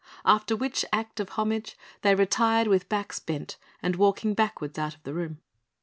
[0.25, 5.03] After which act of homage they retired with backs bent and walking backwards out of
[5.03, 5.41] the room.